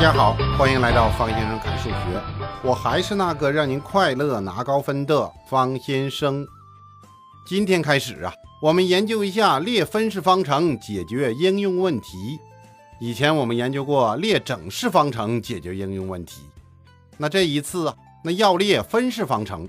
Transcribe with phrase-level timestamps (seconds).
[0.00, 1.96] 大家好，欢迎来到方先生看数学。
[2.64, 6.48] 我还是那个让您快乐拿高分的方先生。
[7.46, 8.32] 今天开始啊，
[8.62, 12.38] 我们研究一下列分式方程解决应用问题。
[12.98, 16.44] 以前我们研究过列整式方程解决应用问题，
[17.18, 17.94] 那这一次啊，
[18.24, 19.68] 那要列分式方程，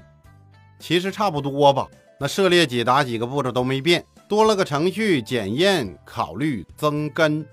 [0.79, 1.86] 其实差不多吧。
[2.18, 7.45] 那涉猎解答几个步骤都没变，多了个程序检验、考虑、增根。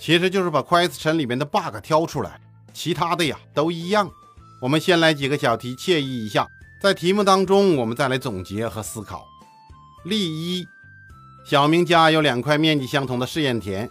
[0.00, 2.40] 其实就是把 question 里面的 bug 挑出来，
[2.72, 4.10] 其他的呀都一样。
[4.62, 6.48] 我们先来几个小题，惬意一下。
[6.80, 9.26] 在题目当中，我们再来总结和思考。
[10.04, 10.66] 例一：
[11.44, 13.90] 小明家有两块面积相同的试验田，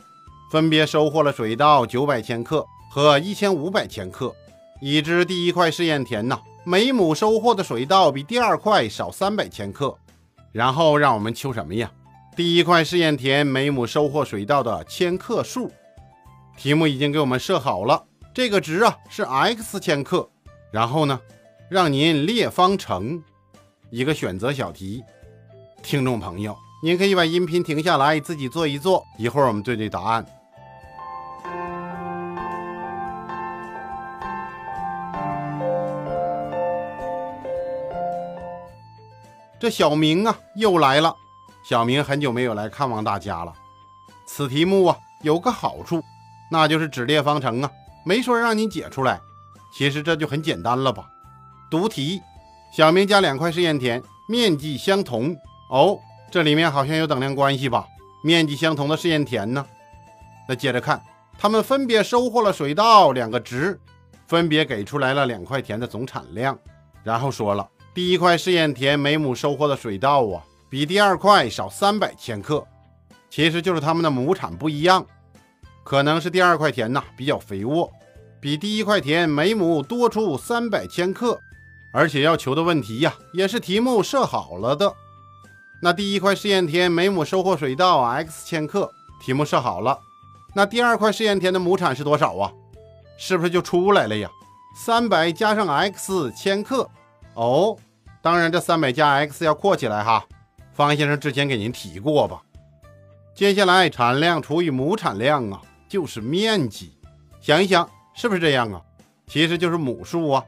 [0.52, 4.34] 分别收获了水稻九百千克和一千五百千克。
[4.81, 9.95] 已知第一块试验田呢，每亩收获的水稻比第二块少三百千克。
[10.52, 11.91] 然后让我们求什么呀？
[12.36, 15.72] 第一块试验田每亩收获水稻的千克数。
[16.59, 20.30] 题目已经给我们设好了，这个值啊是 x 千克。
[20.72, 21.17] 然后呢，
[21.70, 23.23] 让您列方程，
[23.89, 25.02] 一个选择小题。
[25.81, 26.53] 听众朋友，
[26.84, 29.06] 您可以把音频停下来，自己做一做。
[29.17, 30.25] 一会儿我们对对答案。
[39.58, 41.16] 这小明啊又来了。
[41.64, 43.53] 小明很久没有来看望大家了。
[44.25, 46.03] 此题目啊有个好处。
[46.52, 47.72] 那就是只列方程啊，
[48.05, 49.22] 没说让你解出来。
[49.72, 51.08] 其实这就很简单了吧？
[51.69, 52.22] 读题：
[52.75, 55.36] 小明家两块试验田，面积相同。
[55.69, 56.00] 哦，
[56.31, 57.86] 这里面好像有等量关系吧？
[58.23, 59.66] 面积相同的试验田呢？
[60.47, 61.00] 那接着看，
[61.38, 63.80] 他们分别收获了水稻两个值，
[64.28, 66.58] 分别给出来了两块田的总产量。
[67.03, 72.66] 然后说了，第一块试验田每亩收获的水稻啊，比第二块少三百千克。
[73.30, 75.06] 其实就是他们的亩产不一样。
[75.90, 77.92] 可能是第二块田呐比较肥沃，
[78.40, 81.40] 比第一块田每亩多出三百千克，
[81.92, 84.94] 而且要求的问题呀也是题目设好了的。
[85.81, 89.97] 那第一块试验田每亩收获水稻 x 千克，题目设好了。
[90.53, 92.53] 那第二块试验田的亩产是多少啊？
[93.18, 94.30] 是不是就出来了呀？
[94.75, 96.88] 三百加上 x 千克。
[97.34, 97.75] 哦，
[98.22, 100.24] 当然这三百加 x 要括起来哈。
[100.72, 102.44] 方先生之前给您提过吧？
[103.34, 105.59] 接下来产量除以亩产量啊。
[105.89, 106.94] 就是面积，
[107.41, 108.79] 想一想，是不是这样啊？
[109.25, 110.44] 其实就是亩数啊。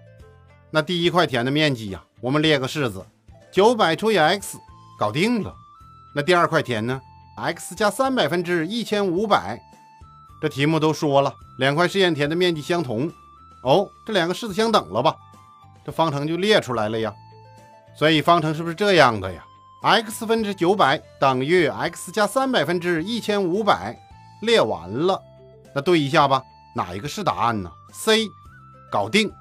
[0.70, 3.04] 那第一块田的面积呀，我们列个式子，
[3.52, 4.60] 九百除以 x，
[5.00, 5.52] 搞定了。
[6.16, 7.02] 那第二块田呢
[7.38, 9.60] ？x 加三百分之一千五百。
[10.40, 13.12] 这题目都说了，两块试验田的面积相同。
[13.64, 15.16] 哦，这两个式子相等了吧？
[15.84, 17.12] 这方程就列出来了呀。
[17.98, 19.44] 所以方程是不是这样的呀
[19.82, 23.98] ？x 分之九百等于 x 加三百分之一千五百。
[24.42, 25.22] 列完了。
[25.74, 26.44] 那对一下吧，
[26.76, 28.28] 哪一个是答案呢？C，
[28.92, 29.32] 搞定。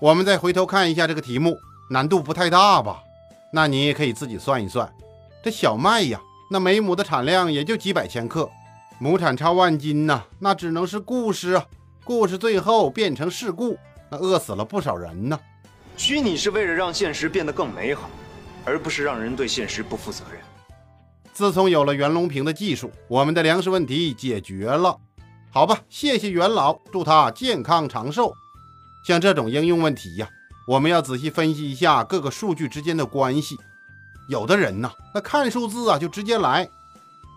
[0.00, 1.56] 我们再回头看一下这个题目，
[1.90, 3.02] 难度不太大吧？
[3.52, 4.90] 那你也可以自己算一算。
[5.44, 6.20] 这小麦呀，
[6.50, 8.48] 那每亩的产量也就几百千克，
[8.98, 11.66] 亩产超万斤呐，那只能是故事啊。
[12.04, 13.78] 故事最后变成事故，
[14.10, 15.38] 那饿死了不少人呢。
[15.96, 18.08] 虚拟是为了让现实变得更美好，
[18.64, 20.40] 而不是让人对现实不负责任。
[21.32, 24.98] 自从有了袁隆平的技术，我们的粮食问题解决了。
[25.54, 28.32] 好吧，谢谢元老，祝他健康长寿。
[29.06, 30.26] 像这种应用问题呀，
[30.66, 33.58] 我们要仔细分析一下各个数据之间的关系。
[34.30, 36.66] 有的人呢，那看数字啊就直接来。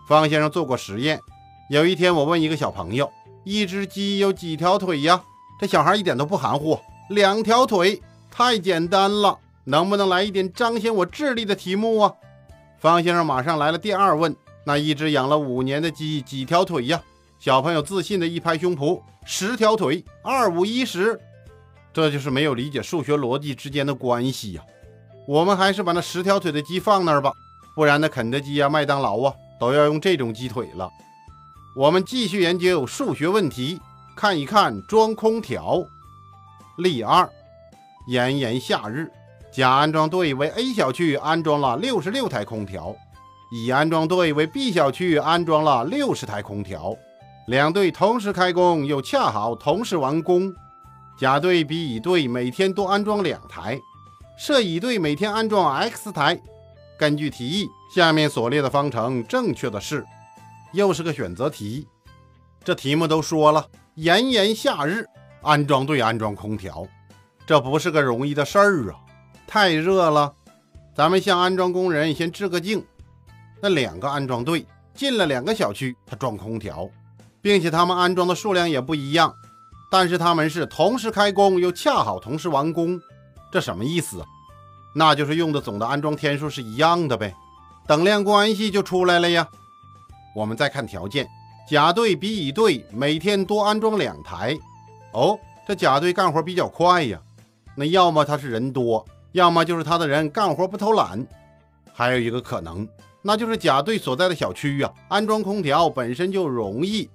[0.08, 1.20] 方先生做过实验，
[1.68, 3.12] 有一天我问一个小朋友，
[3.44, 5.22] 一只鸡有几条腿呀？
[5.60, 8.00] 这小孩一点都不含糊，两条腿，
[8.30, 9.38] 太简单了。
[9.64, 12.14] 能不能来一点彰显我智力的题目啊？
[12.78, 14.34] 方先生马上来了第二问，
[14.64, 17.02] 那一只养了五年的鸡几条腿呀？
[17.38, 21.20] 小朋友自信的一拍胸脯，十条腿，二五一十，
[21.92, 24.62] 这就是没有理解数学逻辑之间的关系呀。
[25.28, 27.32] 我们还是把那十条腿的鸡放那儿吧，
[27.74, 30.88] 不然那肯德基啊、麦当劳啊都要用这种鸡腿了。
[31.76, 33.78] 我们继续研究数学问题，
[34.16, 35.86] 看一看装空调。
[36.78, 37.28] 例二：
[38.08, 39.10] 炎炎夏日，
[39.52, 42.96] 甲安装队为 A 小区安装了六十六台空调，
[43.52, 46.96] 乙安装队为 B 小区安装了六十台空调。
[47.46, 50.52] 两队同时开工，又恰好同时完工。
[51.16, 53.80] 甲队比乙队每天多安装两台，
[54.36, 56.40] 设乙队每天安装 x 台。
[56.98, 60.04] 根据题意，下面所列的方程正确的是。
[60.72, 61.86] 又是个选择题。
[62.64, 63.64] 这题目都说了，
[63.94, 65.06] 炎炎夏日，
[65.42, 66.84] 安装队安装空调，
[67.46, 68.98] 这不是个容易的事儿啊！
[69.46, 70.34] 太热了，
[70.96, 72.84] 咱们向安装工人先致个敬。
[73.62, 76.90] 那两个安装队进了两个小区，他装空调。
[77.46, 79.32] 并且他们安装的数量也不一样，
[79.88, 83.00] 但是他们是同时开工又恰好同时完工，
[83.52, 84.20] 这什么意思？
[84.92, 87.32] 那就是用的总的安装天数是一样的呗，
[87.86, 89.46] 等量关系就出来了呀。
[90.34, 91.24] 我们再看条件，
[91.70, 94.58] 甲队比乙队每天多安装两台。
[95.12, 95.38] 哦，
[95.68, 97.16] 这甲队干活比较快呀。
[97.76, 101.24] 那要么他是人多，要么就是他的人干活不偷懒。
[101.92, 102.88] 还有一个可能，
[103.22, 107.08] 那就是甲队所在的小区啊，安装空调本身就容易。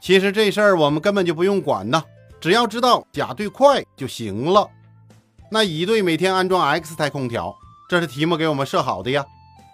[0.00, 2.02] 其实这事儿我们根本就不用管呐，
[2.40, 4.68] 只要知道甲队快就行了。
[5.50, 7.54] 那乙队每天安装 X 台空调，
[7.88, 9.24] 这是题目给我们设好的呀。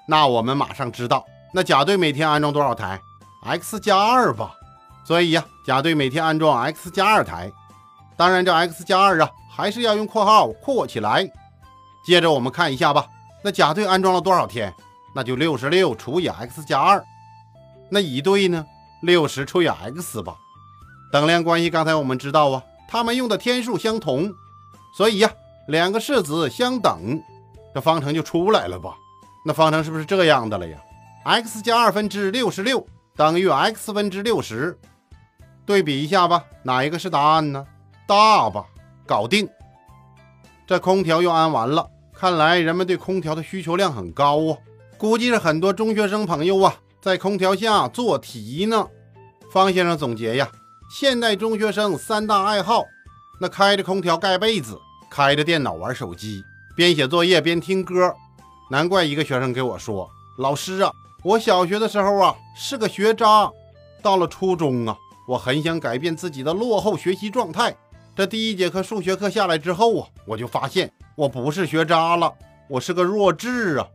[0.07, 3.01] 那我们马上知道，那甲队每天安装多少台
[3.45, 4.53] ？X 加二吧。
[5.05, 7.53] 所以呀，甲队每天安装 X 加二台。
[8.17, 11.29] 当然，这 X 加二啊，还是要用括号括起来。
[12.07, 13.07] 接着我们看一下吧。
[13.43, 14.73] 那甲队安装了多少天？
[15.15, 17.05] 那就六十六除以 X 加二。
[17.91, 18.65] 那乙队呢？
[19.05, 20.37] 六十除以 X 吧。
[21.13, 24.33] 等量关系刚才我们知道啊，他们用的天数相同，
[24.97, 25.31] 所以呀，
[25.69, 27.23] 两个式子相等，
[27.75, 28.95] 这方程就出来了吧？
[29.47, 30.79] 那方程是不是这样的了呀
[31.25, 34.79] ？X 加二分之六十六等于 X 分之六十。
[35.67, 37.67] 对比一下吧，哪一个是答案呢？
[38.07, 38.67] 大吧，
[39.07, 39.49] 搞定。
[40.67, 41.89] 这空调又安完了。
[42.13, 44.59] 看来人们对空调的需求量很高啊，
[44.99, 46.75] 估计是很多中学生朋友啊
[47.05, 48.87] 在空调下做题呢。
[49.53, 50.51] 方先生总结呀，
[50.91, 52.83] 现代中学生三大爱好：
[53.39, 54.79] 那开着空调盖被子，
[55.11, 56.43] 开着电脑玩手机，
[56.75, 58.11] 边写作业边听歌。
[58.71, 60.09] 难怪一个学生给我说
[60.41, 60.91] ：“老师啊，
[61.23, 63.53] 我小学的时候啊是个学渣，
[64.01, 64.97] 到了初中啊，
[65.29, 67.77] 我很想改变自己的落后学习状态。
[68.17, 72.33] 这第一节课数学课下来之后啊，我就发现。”我不是学渣了，
[72.67, 73.87] 我是个弱智啊！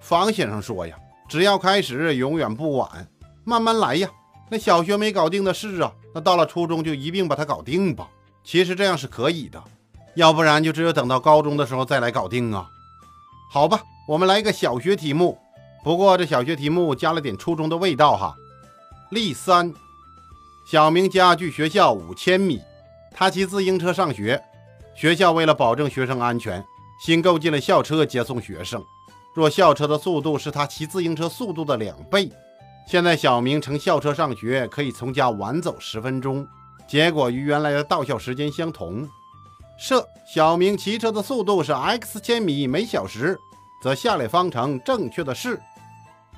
[0.00, 0.96] 方先生说呀，
[1.32, 3.08] 只要开始，永远不晚，
[3.42, 4.06] 慢慢来呀。
[4.50, 8.06] 那小学没搞定的事啊，那到了初中就一并把它搞定吧。
[8.44, 9.64] 其实这样是可以的，
[10.14, 12.68] 要不然就只有等到高中的时候再来搞定啊。
[13.50, 15.38] 好吧，我们来一个小学题目，
[15.82, 18.36] 不过这小学题目加了点初中的味道哈。
[19.10, 19.72] 例三：
[20.70, 22.60] 小明家距学校五千米，
[23.10, 24.38] 他骑自行车上学。
[24.94, 26.62] 学校为了保证学生安全，
[27.02, 28.84] 新购进了校车接送学生。
[29.34, 32.30] 若校车的速度是他骑自行车速度的两倍，
[32.86, 36.46] 现在小明乘校车上学可以从家晚走十分钟，
[36.86, 39.08] 结果与原来的到校时间相同。
[39.78, 43.38] 设小明骑车的速度是 x 千米每小时，
[43.82, 45.58] 则下列方程正确的是。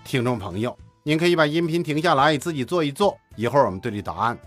[0.04, 4.38] 听众朋友，您可以把音频停下来自己做一做，一会儿我们对对答案。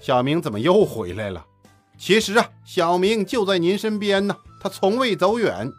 [0.00, 1.44] 小明怎么又回来了？
[1.98, 5.70] 其实啊，小明就在您身边呢，他从未走远。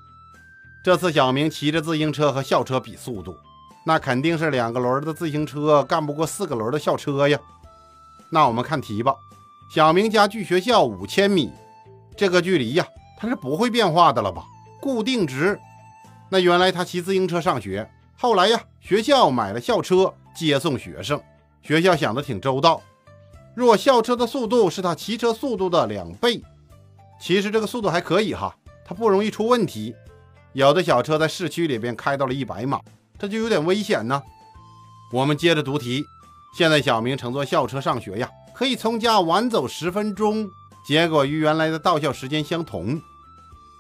[0.84, 3.36] 这次小明骑着自行车和校车比速度，
[3.84, 7.40] 那肯定是两个轮的自行车干不过四个轮的校车呀。
[8.30, 9.16] 那我们看题吧。
[9.74, 11.52] 小明家距学校五千米，
[12.16, 12.86] 这个距离呀，
[13.18, 14.44] 它是不会变化的了吧？
[14.80, 15.60] 固定值。
[16.30, 21.22] 那原来他骑自行车上学，后来呀，学校买了校车接送学生，
[21.64, 22.82] 学校想的挺周到。
[23.54, 26.42] 若校车的速度是他骑车速度的两倍，
[27.20, 28.56] 其实这个速度还可以哈，
[28.86, 29.94] 它不容易出问题。
[30.54, 32.80] 有的小车在市区里边开到了一百码，
[33.20, 34.22] 这就有点危险呢。
[35.14, 36.04] 我们接着读题，
[36.58, 40.50] 现在小明乘坐校车上学呀，可以从家晚走十分钟，
[40.86, 43.02] 结果与原来的到校时间相同。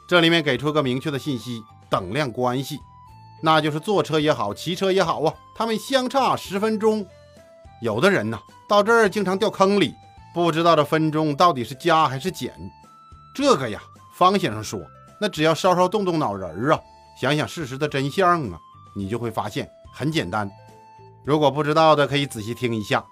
[0.07, 2.77] 这里面给出个明确的信息，等量关系，
[3.41, 7.05] 那就是坐车也好，骑车也好啊，他们相差十分钟。
[7.81, 8.39] 有的人呢，
[8.72, 9.94] 到这儿经常掉坑里，
[10.34, 12.54] 不知道这分钟到底是加还是减。
[13.36, 13.82] 这个呀，
[14.13, 14.80] 方先生说，
[15.20, 16.80] 那只要稍稍动动脑仁儿啊，
[17.20, 18.58] 想想事实的真相啊，
[18.96, 20.50] 你就会发现很简单。
[21.25, 23.04] 如果不知道的，可以仔细听一下。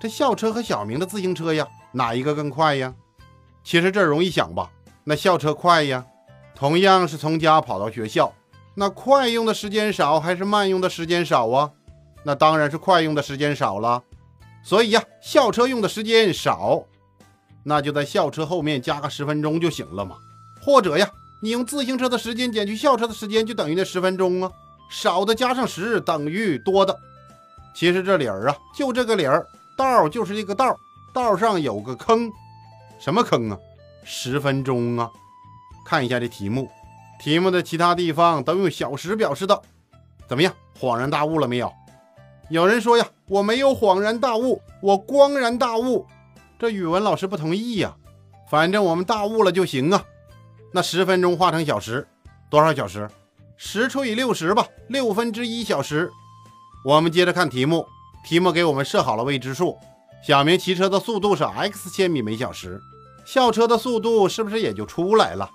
[0.00, 2.94] 这校车和小明的自行车呀，哪一个更快呀？
[3.62, 4.70] 其实这容易想吧，
[5.04, 6.02] 那校车快呀，
[6.54, 8.32] 同样是从家跑到学校，
[8.74, 11.72] 那快用的时间少还是慢用的时间少啊？
[12.22, 14.02] 那当然是快用的时间少了，
[14.64, 16.84] 所以呀，校车用的时间少，
[17.62, 20.16] 那就在校车后面加个十分钟就行了嘛。
[20.62, 21.06] 或者呀，
[21.42, 24.50] 你用自行车的时间减去校车的时间，就等于那十分钟啊。
[24.90, 26.98] 少的加上十等于多的。
[27.74, 30.74] 其实这理儿啊，就这个理儿，道就是一个道，
[31.12, 32.32] 道上有个坑，
[32.98, 33.58] 什么坑啊？
[34.02, 35.10] 十分钟啊。
[35.84, 36.70] 看一下这题目，
[37.20, 39.60] 题目的其他地方都用小时表示的，
[40.26, 40.54] 怎么样？
[40.80, 41.70] 恍然大悟了没有？
[42.50, 46.06] 有人说呀，我没有恍然大悟，我光然大悟。
[46.58, 47.94] 这语文老师不同意呀，
[48.50, 50.04] 反正我们大悟了就行啊。
[50.72, 52.06] 那十分钟化成小时，
[52.50, 53.08] 多少小时？
[53.56, 56.10] 十除以六十吧，六分之一小时。
[56.84, 57.86] 我们接着看题目，
[58.26, 59.78] 题目给我们设好了未知数。
[60.22, 62.78] 小明骑车的速度是 x 千米每小时，
[63.24, 65.50] 校车的速度是不是也就出来了？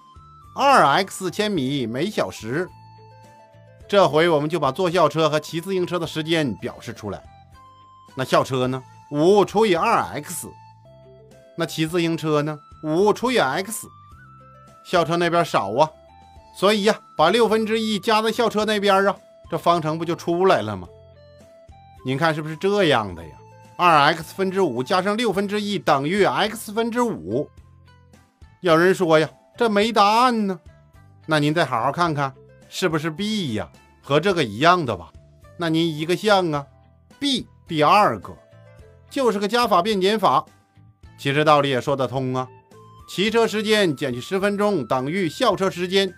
[0.56, 2.68] 二 x 千米每小时。
[3.90, 7.20] 这回我们就把坐校车和骑自行车的时间表示出来。
[8.16, 8.84] 那校车呢？
[9.10, 10.48] 五除以二 x。
[11.58, 12.60] 那骑自行车呢？
[12.84, 13.88] 五除以 x。
[14.86, 15.90] 校车那边少啊，
[16.56, 19.16] 所以呀，把六分之一加在校车那边啊，
[19.50, 20.88] 这方程不就出来了吗？
[22.06, 23.32] 您看是不是这样的呀？
[23.76, 27.50] 二 x 分之五加上六分之一等于 x 分之五。
[28.62, 29.28] 有人说呀，
[29.58, 30.60] 这没答案呢。
[31.26, 32.32] 那您再好好看看，
[32.70, 33.70] 是不是 b 呀？
[34.02, 35.12] 和这个一样的吧？
[35.58, 36.66] 那您一个项啊
[37.20, 38.34] ，b 第二个
[39.10, 40.46] 就是个加法变减法。
[41.18, 42.48] 其实道理也说得通啊。
[43.10, 46.14] 骑车时间减去十分钟等于校车时间，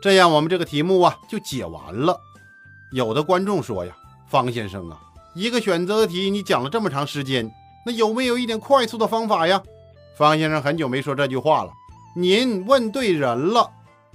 [0.00, 2.18] 这样我们这个题目啊就解完了。
[2.92, 3.94] 有的观众说呀，
[4.26, 4.98] 方先生啊。
[5.34, 7.52] 一个选择题，你讲了这么长时间，
[7.84, 9.62] 那有没有一点快速的方法呀？
[10.16, 11.70] 方先生很久没说这句话了，
[12.16, 13.70] 您问对人了。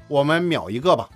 [0.07, 1.07] 我们秒一个吧。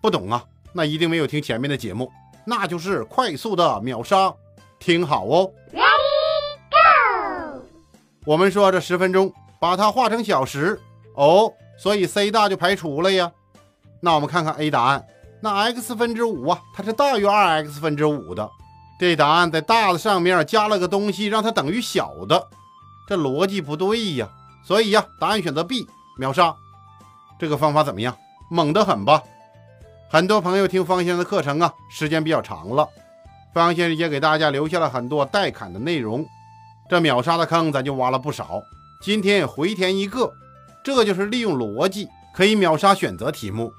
[0.00, 2.10] 不懂啊，那一定没有听前面的节目，
[2.44, 4.32] 那就是快速的秒杀。
[4.78, 5.80] 听好哦，Ready
[6.70, 7.62] Go！
[8.24, 10.80] 我们说这十分钟，把它化成小时
[11.14, 13.32] 哦，所以 C 大就排除了呀。
[14.00, 15.04] 那我们看看 A 答案，
[15.40, 18.48] 那 x 分之五啊，它是大于 2x 分之五的。
[19.00, 22.46] 这答案在大的上面加了个东西，让它等于小的，
[23.08, 24.28] 这逻辑不对呀。
[24.64, 26.54] 所以呀，答案选择 B，秒杀。
[27.38, 28.16] 这个方法怎么样？
[28.48, 29.20] 猛得很吧？
[30.10, 32.88] 很多朋友听方先生的课程啊，时间比较长了，
[33.52, 36.24] 方先生也给大家留下了很多待砍的内容。
[36.88, 38.62] 这秒杀的坑咱就挖了不少，
[39.02, 40.32] 今天也回填一个，
[40.82, 43.70] 这就是利用逻辑可以秒杀选择题目。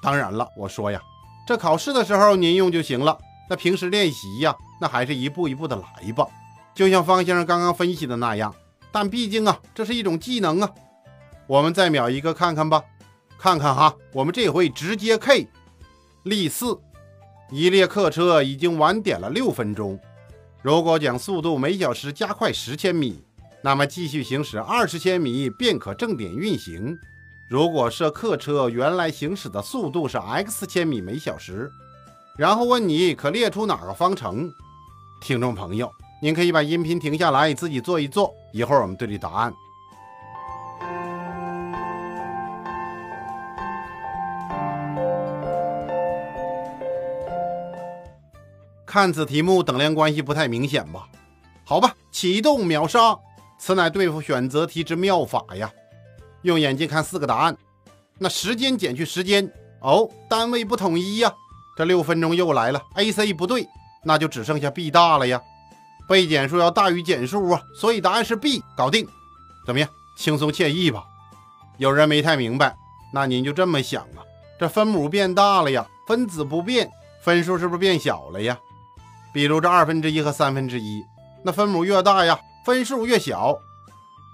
[0.00, 1.00] 当然了，我说呀，
[1.44, 3.18] 这考试的时候您用就行了。
[3.50, 6.24] 那平时练习呀，那还是一步一步的来吧。
[6.72, 8.54] 就像方先生刚刚分析的那样，
[8.92, 10.70] 但毕竟啊，这是一种技能啊。
[11.48, 12.84] 我们再秒一个看看吧，
[13.38, 15.46] 看看哈，我们这回直接 K。
[16.24, 16.76] 例四，
[17.52, 19.98] 一列客车已经晚点了六分钟。
[20.60, 23.22] 如果将速度每小时加快十千米，
[23.62, 26.98] 那么继续行驶二十千米便可正点运行。
[27.48, 31.70] 如果设客车原来行驶的速度是 x 千米每小时。
[32.36, 34.50] 然后问你可列出哪个方程？
[35.20, 35.90] 听众朋友，
[36.20, 38.34] 您可以把音频停下来，自己做一做。
[38.52, 39.54] 一会儿我们对对答案。
[48.88, 51.06] 看此题目，等量关系不太明显吧？
[51.62, 53.14] 好吧，启动秒杀，
[53.58, 55.70] 此乃对付选择题之妙法呀！
[56.40, 57.54] 用眼睛看四个答案，
[58.16, 59.52] 那时间减去时间，
[59.82, 61.30] 哦，单位不统一呀。
[61.76, 63.68] 这六分钟又来了，A、C 不对，
[64.04, 65.38] 那就只剩下 B 大了呀。
[66.08, 69.06] 被减数要大于减数啊，所以答案是 B，搞定。
[69.66, 71.04] 怎么样，轻松惬意吧？
[71.76, 72.74] 有人没太明白，
[73.12, 74.24] 那您就这么想啊，
[74.58, 76.90] 这分母变大了呀，分子不变，
[77.20, 78.58] 分数是不是变小了呀？
[79.32, 81.02] 比如这二分之一和三分之一，
[81.44, 83.58] 那分母越大呀，分数越小。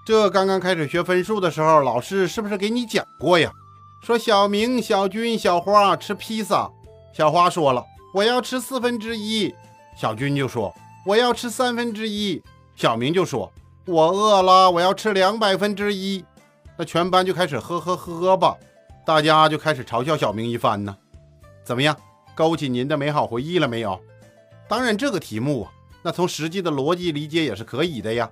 [0.05, 3.51] 这刚刚开始学分数的时候，老师是不是给你讲过呀？
[4.01, 6.69] 说小明、小军、小花吃披萨。
[7.11, 7.83] 小花说了
[8.13, 9.53] ：“我要吃四分之一。”
[9.97, 10.71] 小军就说
[11.07, 12.41] ：“我要吃三分之一。”
[12.75, 13.51] 小明就说
[13.87, 16.23] ：“我饿了，我要吃两百分之一。”
[16.77, 18.55] 那全班就开始呵呵呵吧，
[19.05, 20.95] 大家就开始嘲笑小明一番呢。
[21.63, 21.95] 怎么样，
[22.35, 23.99] 勾起您的美好回忆了没有？
[24.67, 25.71] 当然，这个题目啊，
[26.03, 28.29] 那从实际的逻辑理解也是可以的呀。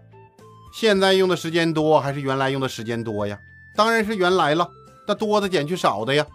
[0.73, 3.37] 现在用的时间多还是原来用的时间多呀？
[3.75, 4.69] 当然是原来了。
[5.07, 6.25] 那多的减去少的呀，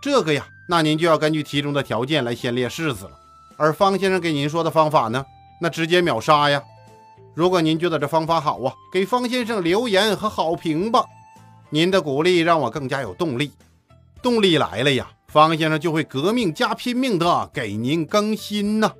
[0.00, 0.46] 这个呀。
[0.68, 3.12] 那您就要根据题中的条件来先列式子了，
[3.56, 5.24] 而方先生给您说的方法呢，
[5.60, 6.60] 那直接秒杀呀！
[7.34, 11.04] 如果您觉得这方法好啊，给方先生留言和好评吧，
[11.70, 13.52] 您的鼓励让我更加有动力，
[14.20, 18.92] 动力来了呀，方先生就会革命加拼命的给您更新呢。